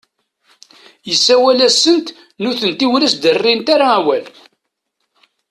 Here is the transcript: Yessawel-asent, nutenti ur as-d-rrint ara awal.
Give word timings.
Yessawel-asent, 1.09 2.07
nutenti 2.41 2.85
ur 2.95 3.01
as-d-rrint 3.03 3.67
ara 3.75 3.87
awal. 3.97 4.25